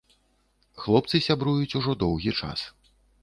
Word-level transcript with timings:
Хлопцы 0.85 1.21
сябруюць 1.27 1.77
ужо 1.81 1.95
доўгі 2.05 2.35
час. 2.43 2.59